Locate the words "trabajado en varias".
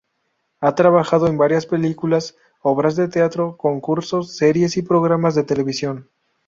0.73-1.67